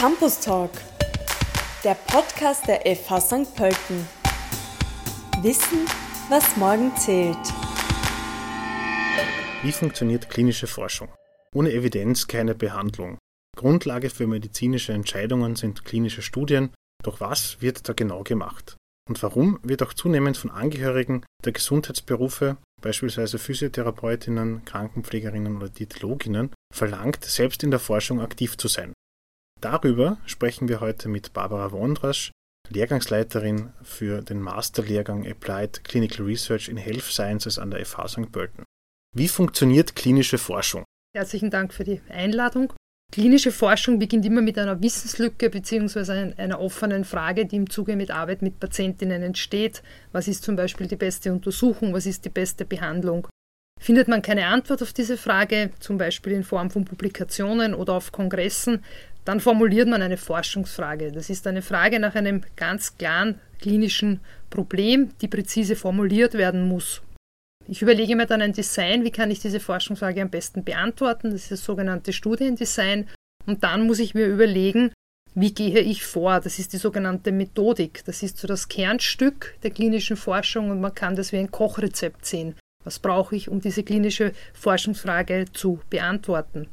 Campus 0.00 0.40
Talk, 0.40 0.70
der 1.84 1.92
Podcast 1.92 2.66
der 2.66 2.80
FH 2.96 3.20
St. 3.20 3.54
Pölten. 3.54 4.08
Wissen, 5.42 5.84
was 6.30 6.56
morgen 6.56 6.96
zählt. 6.96 7.36
Wie 9.62 9.72
funktioniert 9.72 10.30
klinische 10.30 10.66
Forschung? 10.66 11.08
Ohne 11.54 11.72
Evidenz 11.72 12.26
keine 12.26 12.54
Behandlung. 12.54 13.18
Grundlage 13.54 14.08
für 14.08 14.26
medizinische 14.26 14.94
Entscheidungen 14.94 15.54
sind 15.54 15.84
klinische 15.84 16.22
Studien, 16.22 16.70
doch 17.04 17.20
was 17.20 17.60
wird 17.60 17.86
da 17.86 17.92
genau 17.92 18.22
gemacht? 18.22 18.78
Und 19.06 19.22
warum 19.22 19.60
wird 19.62 19.82
auch 19.82 19.92
zunehmend 19.92 20.38
von 20.38 20.50
Angehörigen 20.50 21.26
der 21.44 21.52
Gesundheitsberufe, 21.52 22.56
beispielsweise 22.80 23.38
Physiotherapeutinnen, 23.38 24.64
Krankenpflegerinnen 24.64 25.58
oder 25.58 25.68
Diätologinnen, 25.68 26.54
verlangt, 26.74 27.22
selbst 27.26 27.62
in 27.62 27.70
der 27.70 27.80
Forschung 27.80 28.22
aktiv 28.22 28.56
zu 28.56 28.66
sein? 28.66 28.94
Darüber 29.60 30.16
sprechen 30.24 30.68
wir 30.68 30.80
heute 30.80 31.10
mit 31.10 31.34
Barbara 31.34 31.70
Wondrasch, 31.70 32.32
Lehrgangsleiterin 32.70 33.74
für 33.82 34.22
den 34.22 34.40
Masterlehrgang 34.40 35.26
Applied 35.26 35.84
Clinical 35.84 36.24
Research 36.24 36.68
in 36.68 36.78
Health 36.78 37.02
Sciences 37.02 37.58
an 37.58 37.70
der 37.70 37.84
FH 37.84 38.08
St. 38.08 38.32
Pölten. 38.32 38.64
Wie 39.14 39.28
funktioniert 39.28 39.94
klinische 39.94 40.38
Forschung? 40.38 40.84
Herzlichen 41.14 41.50
Dank 41.50 41.74
für 41.74 41.84
die 41.84 42.00
Einladung. 42.08 42.72
Klinische 43.12 43.50
Forschung 43.50 43.98
beginnt 43.98 44.24
immer 44.24 44.40
mit 44.40 44.56
einer 44.56 44.80
Wissenslücke 44.80 45.50
bzw. 45.50 46.32
einer 46.36 46.60
offenen 46.60 47.04
Frage, 47.04 47.44
die 47.44 47.56
im 47.56 47.68
Zuge 47.68 47.96
mit 47.96 48.12
Arbeit 48.12 48.40
mit 48.40 48.60
Patientinnen 48.60 49.22
entsteht. 49.22 49.82
Was 50.12 50.28
ist 50.28 50.44
zum 50.44 50.56
Beispiel 50.56 50.86
die 50.86 50.96
beste 50.96 51.32
Untersuchung? 51.32 51.92
Was 51.92 52.06
ist 52.06 52.24
die 52.24 52.30
beste 52.30 52.64
Behandlung? 52.64 53.26
Findet 53.80 54.08
man 54.08 54.20
keine 54.20 54.46
Antwort 54.46 54.82
auf 54.82 54.92
diese 54.92 55.16
Frage, 55.16 55.70
zum 55.80 55.96
Beispiel 55.96 56.34
in 56.34 56.44
Form 56.44 56.70
von 56.70 56.84
Publikationen 56.84 57.72
oder 57.74 57.94
auf 57.94 58.12
Kongressen, 58.12 58.84
dann 59.24 59.40
formuliert 59.40 59.88
man 59.88 60.02
eine 60.02 60.16
Forschungsfrage. 60.16 61.12
Das 61.12 61.30
ist 61.30 61.46
eine 61.46 61.62
Frage 61.62 62.00
nach 62.00 62.14
einem 62.14 62.42
ganz 62.56 62.96
klaren 62.96 63.38
klinischen 63.60 64.20
Problem, 64.48 65.10
die 65.20 65.28
präzise 65.28 65.76
formuliert 65.76 66.34
werden 66.34 66.66
muss. 66.66 67.02
Ich 67.68 67.82
überlege 67.82 68.16
mir 68.16 68.26
dann 68.26 68.42
ein 68.42 68.52
Design, 68.52 69.04
wie 69.04 69.12
kann 69.12 69.30
ich 69.30 69.40
diese 69.40 69.60
Forschungsfrage 69.60 70.22
am 70.22 70.30
besten 70.30 70.64
beantworten. 70.64 71.30
Das 71.30 71.42
ist 71.42 71.52
das 71.52 71.64
sogenannte 71.64 72.12
Studiendesign. 72.12 73.08
Und 73.46 73.62
dann 73.62 73.86
muss 73.86 74.00
ich 74.00 74.14
mir 74.14 74.26
überlegen, 74.26 74.92
wie 75.34 75.54
gehe 75.54 75.78
ich 75.78 76.04
vor? 76.04 76.40
Das 76.40 76.58
ist 76.58 76.72
die 76.72 76.78
sogenannte 76.78 77.30
Methodik. 77.30 78.04
Das 78.06 78.22
ist 78.22 78.38
so 78.38 78.48
das 78.48 78.68
Kernstück 78.68 79.54
der 79.62 79.70
klinischen 79.70 80.16
Forschung 80.16 80.70
und 80.70 80.80
man 80.80 80.94
kann 80.94 81.14
das 81.14 81.32
wie 81.32 81.38
ein 81.38 81.50
Kochrezept 81.50 82.26
sehen. 82.26 82.56
Was 82.82 82.98
brauche 82.98 83.36
ich, 83.36 83.48
um 83.48 83.60
diese 83.60 83.84
klinische 83.84 84.32
Forschungsfrage 84.54 85.44
zu 85.52 85.80
beantworten? 85.90 86.68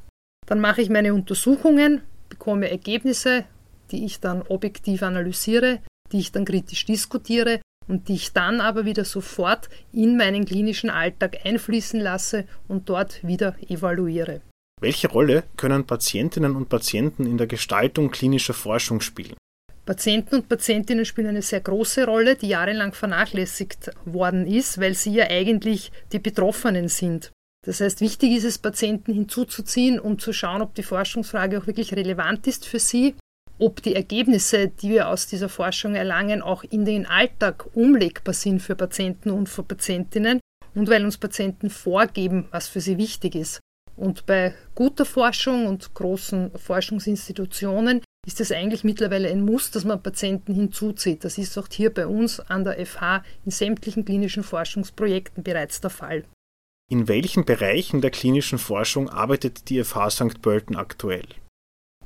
Dann 0.47 0.59
mache 0.59 0.81
ich 0.81 0.89
meine 0.89 1.13
Untersuchungen, 1.13 2.01
bekomme 2.37 2.69
Ergebnisse, 2.69 3.45
die 3.91 4.05
ich 4.05 4.19
dann 4.19 4.41
objektiv 4.43 5.03
analysiere, 5.03 5.79
die 6.11 6.19
ich 6.19 6.31
dann 6.31 6.45
kritisch 6.45 6.85
diskutiere 6.85 7.61
und 7.87 8.07
die 8.07 8.15
ich 8.15 8.33
dann 8.33 8.61
aber 8.61 8.85
wieder 8.85 9.05
sofort 9.05 9.69
in 9.91 10.17
meinen 10.17 10.45
klinischen 10.45 10.89
Alltag 10.89 11.39
einfließen 11.45 11.99
lasse 11.99 12.45
und 12.67 12.89
dort 12.89 13.25
wieder 13.25 13.55
evaluiere. 13.67 14.41
Welche 14.79 15.09
Rolle 15.09 15.43
können 15.55 15.85
Patientinnen 15.85 16.55
und 16.55 16.69
Patienten 16.69 17.25
in 17.25 17.37
der 17.37 17.47
Gestaltung 17.47 18.11
klinischer 18.11 18.53
Forschung 18.53 19.01
spielen? 19.01 19.35
Patienten 19.85 20.35
und 20.35 20.49
Patientinnen 20.49 21.05
spielen 21.05 21.27
eine 21.27 21.41
sehr 21.41 21.61
große 21.61 22.05
Rolle, 22.05 22.35
die 22.35 22.49
jahrelang 22.49 22.93
vernachlässigt 22.93 23.89
worden 24.05 24.45
ist, 24.45 24.79
weil 24.79 24.93
sie 24.93 25.13
ja 25.13 25.29
eigentlich 25.29 25.91
die 26.11 26.19
Betroffenen 26.19 26.89
sind. 26.89 27.31
Das 27.65 27.81
heißt, 27.81 28.01
wichtig 28.01 28.37
ist 28.37 28.43
es, 28.43 28.57
Patienten 28.57 29.13
hinzuzuziehen, 29.13 29.99
um 29.99 30.19
zu 30.19 30.31
schauen, 30.31 30.61
ob 30.61 30.75
die 30.75 30.83
Forschungsfrage 30.83 31.59
auch 31.59 31.67
wirklich 31.67 31.93
relevant 31.93 32.47
ist 32.47 32.65
für 32.65 32.79
sie 32.79 33.15
ob 33.59 33.81
die 33.81 33.95
Ergebnisse, 33.95 34.67
die 34.67 34.89
wir 34.89 35.09
aus 35.09 35.27
dieser 35.27 35.49
Forschung 35.49 35.95
erlangen, 35.95 36.41
auch 36.41 36.63
in 36.63 36.85
den 36.85 37.05
Alltag 37.05 37.65
umlegbar 37.73 38.33
sind 38.33 38.61
für 38.61 38.75
Patienten 38.75 39.31
und 39.31 39.49
für 39.49 39.63
Patientinnen 39.63 40.39
und 40.75 40.89
weil 40.89 41.03
uns 41.03 41.17
Patienten 41.17 41.69
vorgeben, 41.69 42.47
was 42.51 42.67
für 42.67 42.81
sie 42.81 42.97
wichtig 42.97 43.35
ist. 43.35 43.59
Und 43.95 44.27
bei 44.27 44.53
guter 44.75 45.05
Forschung 45.05 45.65
und 45.65 45.91
großen 45.95 46.51
Forschungsinstitutionen 46.55 48.01
ist 48.27 48.39
es 48.41 48.51
eigentlich 48.51 48.83
mittlerweile 48.83 49.29
ein 49.29 49.41
Muss, 49.41 49.71
dass 49.71 49.85
man 49.85 50.03
Patienten 50.03 50.53
hinzuzieht. 50.53 51.23
Das 51.23 51.39
ist 51.39 51.57
auch 51.57 51.67
hier 51.71 51.91
bei 51.91 52.05
uns 52.05 52.39
an 52.39 52.63
der 52.63 52.85
FH 52.85 53.23
in 53.43 53.51
sämtlichen 53.51 54.05
klinischen 54.05 54.43
Forschungsprojekten 54.43 55.43
bereits 55.43 55.81
der 55.81 55.89
Fall. 55.89 56.25
In 56.89 57.07
welchen 57.07 57.43
Bereichen 57.43 58.01
der 58.01 58.11
klinischen 58.11 58.59
Forschung 58.59 59.09
arbeitet 59.09 59.69
die 59.69 59.83
FH 59.83 60.09
St. 60.09 60.41
Pölten 60.41 60.75
aktuell? 60.75 61.27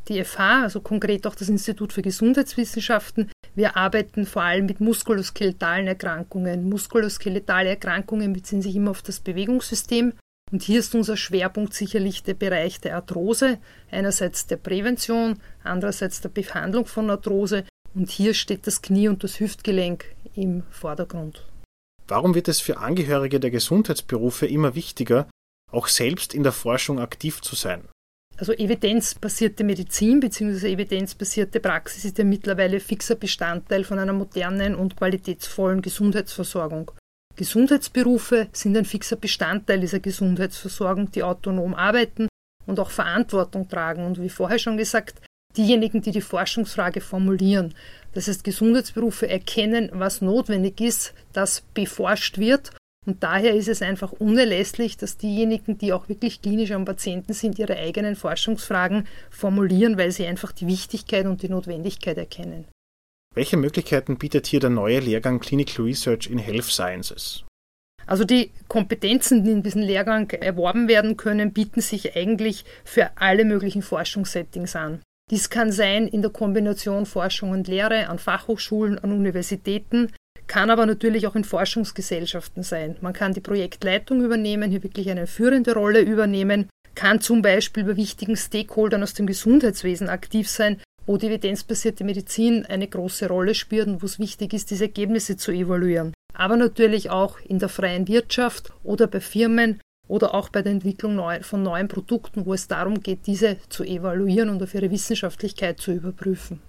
die 0.07 0.23
FH, 0.23 0.63
also 0.63 0.81
konkret 0.81 1.25
auch 1.27 1.35
das 1.35 1.49
Institut 1.49 1.93
für 1.93 2.01
Gesundheitswissenschaften. 2.01 3.31
Wir 3.55 3.77
arbeiten 3.77 4.25
vor 4.25 4.43
allem 4.43 4.65
mit 4.65 4.79
muskuloskeletalen 4.79 5.87
Erkrankungen. 5.87 6.69
Muskuloskeletale 6.69 7.69
Erkrankungen 7.69 8.33
beziehen 8.33 8.61
sich 8.61 8.75
immer 8.75 8.91
auf 8.91 9.01
das 9.01 9.19
Bewegungssystem. 9.19 10.13
Und 10.51 10.63
hier 10.63 10.79
ist 10.79 10.93
unser 10.95 11.15
Schwerpunkt 11.15 11.73
sicherlich 11.73 12.23
der 12.23 12.33
Bereich 12.33 12.81
der 12.81 12.95
Arthrose, 12.95 13.59
einerseits 13.89 14.47
der 14.47 14.57
Prävention, 14.57 15.39
andererseits 15.63 16.19
der 16.21 16.29
Behandlung 16.29 16.85
von 16.85 17.09
Arthrose. 17.09 17.63
Und 17.93 18.09
hier 18.09 18.33
steht 18.33 18.67
das 18.67 18.81
Knie 18.81 19.07
und 19.07 19.23
das 19.23 19.39
Hüftgelenk 19.39 20.05
im 20.35 20.63
Vordergrund. 20.69 21.45
Warum 22.11 22.35
wird 22.35 22.49
es 22.49 22.59
für 22.59 22.75
Angehörige 22.75 23.39
der 23.39 23.51
Gesundheitsberufe 23.51 24.45
immer 24.45 24.75
wichtiger, 24.75 25.29
auch 25.71 25.87
selbst 25.87 26.33
in 26.33 26.43
der 26.43 26.51
Forschung 26.51 26.99
aktiv 26.99 27.41
zu 27.41 27.55
sein? 27.55 27.87
Also 28.35 28.51
evidenzbasierte 28.51 29.63
Medizin 29.63 30.19
bzw. 30.19 30.73
evidenzbasierte 30.73 31.61
Praxis 31.61 32.03
ist 32.03 32.17
ja 32.17 32.25
mittlerweile 32.25 32.81
fixer 32.81 33.15
Bestandteil 33.15 33.85
von 33.85 33.97
einer 33.97 34.11
modernen 34.11 34.75
und 34.75 34.97
qualitätsvollen 34.97 35.81
Gesundheitsversorgung. 35.81 36.91
Gesundheitsberufe 37.37 38.49
sind 38.51 38.75
ein 38.75 38.83
fixer 38.83 39.15
Bestandteil 39.15 39.79
dieser 39.79 40.01
Gesundheitsversorgung, 40.01 41.11
die 41.11 41.23
autonom 41.23 41.73
arbeiten 41.73 42.27
und 42.65 42.77
auch 42.81 42.89
Verantwortung 42.89 43.69
tragen. 43.69 44.03
Und 44.03 44.21
wie 44.21 44.27
vorher 44.27 44.59
schon 44.59 44.75
gesagt, 44.75 45.21
diejenigen, 45.57 46.01
die 46.01 46.11
die 46.11 46.21
Forschungsfrage 46.21 47.01
formulieren. 47.01 47.73
Das 48.13 48.27
heißt, 48.27 48.43
Gesundheitsberufe 48.43 49.29
erkennen, 49.29 49.89
was 49.93 50.21
notwendig 50.21 50.81
ist, 50.81 51.13
dass 51.33 51.61
beforscht 51.73 52.37
wird 52.37 52.71
und 53.07 53.23
daher 53.23 53.55
ist 53.55 53.67
es 53.67 53.81
einfach 53.81 54.11
unerlässlich, 54.11 54.95
dass 54.95 55.17
diejenigen, 55.17 55.77
die 55.77 55.91
auch 55.91 56.07
wirklich 56.07 56.41
klinisch 56.41 56.71
am 56.71 56.85
Patienten 56.85 57.33
sind, 57.33 57.57
ihre 57.57 57.75
eigenen 57.75 58.15
Forschungsfragen 58.15 59.07
formulieren, 59.31 59.97
weil 59.97 60.11
sie 60.11 60.27
einfach 60.27 60.51
die 60.51 60.67
Wichtigkeit 60.67 61.25
und 61.25 61.41
die 61.41 61.49
Notwendigkeit 61.49 62.17
erkennen. 62.17 62.65
Welche 63.33 63.57
Möglichkeiten 63.57 64.17
bietet 64.17 64.45
hier 64.45 64.59
der 64.59 64.69
neue 64.69 64.99
Lehrgang 64.99 65.39
Clinical 65.39 65.85
Research 65.85 66.27
in 66.27 66.37
Health 66.37 66.65
Sciences? 66.65 67.43
Also 68.05 68.23
die 68.23 68.51
Kompetenzen, 68.67 69.45
die 69.45 69.51
in 69.51 69.63
diesem 69.63 69.81
Lehrgang 69.81 70.29
erworben 70.29 70.87
werden 70.87 71.17
können, 71.17 71.53
bieten 71.53 71.81
sich 71.81 72.15
eigentlich 72.15 72.65
für 72.83 73.09
alle 73.15 73.45
möglichen 73.45 73.81
Forschungssettings 73.81 74.75
an. 74.75 75.01
Dies 75.31 75.49
kann 75.49 75.71
sein 75.71 76.09
in 76.09 76.21
der 76.21 76.29
Kombination 76.29 77.05
Forschung 77.05 77.51
und 77.51 77.69
Lehre 77.69 78.09
an 78.09 78.19
Fachhochschulen, 78.19 78.99
an 78.99 79.13
Universitäten, 79.13 80.11
kann 80.47 80.69
aber 80.69 80.85
natürlich 80.85 81.25
auch 81.25 81.35
in 81.35 81.45
Forschungsgesellschaften 81.45 82.63
sein. 82.63 82.97
Man 82.99 83.13
kann 83.13 83.33
die 83.33 83.39
Projektleitung 83.39 84.21
übernehmen, 84.21 84.69
hier 84.69 84.83
wirklich 84.83 85.09
eine 85.09 85.27
führende 85.27 85.73
Rolle 85.73 86.01
übernehmen, 86.01 86.67
kann 86.95 87.21
zum 87.21 87.41
Beispiel 87.41 87.85
bei 87.85 87.95
wichtigen 87.95 88.35
Stakeholdern 88.35 89.03
aus 89.03 89.13
dem 89.13 89.25
Gesundheitswesen 89.25 90.09
aktiv 90.09 90.49
sein, 90.49 90.81
wo 91.05 91.15
die 91.15 91.27
evidenzbasierte 91.27 92.03
Medizin 92.03 92.65
eine 92.65 92.89
große 92.89 93.29
Rolle 93.29 93.55
spielt 93.55 93.87
und 93.87 94.01
wo 94.01 94.07
es 94.07 94.19
wichtig 94.19 94.51
ist, 94.51 94.69
diese 94.69 94.85
Ergebnisse 94.85 95.37
zu 95.37 95.53
evaluieren. 95.53 96.13
Aber 96.33 96.57
natürlich 96.57 97.09
auch 97.09 97.39
in 97.39 97.59
der 97.59 97.69
freien 97.69 98.09
Wirtschaft 98.09 98.73
oder 98.83 99.07
bei 99.07 99.21
Firmen 99.21 99.79
oder 100.11 100.33
auch 100.33 100.49
bei 100.49 100.61
der 100.61 100.73
Entwicklung 100.73 101.21
von 101.41 101.63
neuen 101.63 101.87
Produkten, 101.87 102.45
wo 102.45 102.53
es 102.53 102.67
darum 102.67 102.99
geht, 103.01 103.27
diese 103.27 103.57
zu 103.69 103.85
evaluieren 103.85 104.49
und 104.49 104.61
auf 104.61 104.73
ihre 104.73 104.91
Wissenschaftlichkeit 104.91 105.79
zu 105.79 105.93
überprüfen. 105.93 106.61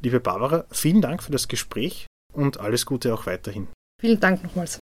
Liebe 0.00 0.20
Barbara, 0.20 0.64
vielen 0.70 1.00
Dank 1.00 1.24
für 1.24 1.32
das 1.32 1.48
Gespräch 1.48 2.06
und 2.32 2.60
alles 2.60 2.86
Gute 2.86 3.12
auch 3.12 3.26
weiterhin. 3.26 3.66
Vielen 4.00 4.20
Dank 4.20 4.44
nochmals. 4.44 4.78